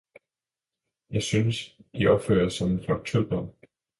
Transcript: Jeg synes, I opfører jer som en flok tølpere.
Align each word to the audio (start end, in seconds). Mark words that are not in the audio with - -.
Jeg 1.09 1.23
synes, 1.23 1.79
I 1.93 2.07
opfører 2.07 2.41
jer 2.41 2.49
som 2.49 2.71
en 2.71 2.83
flok 2.83 3.05
tølpere. 3.05 3.49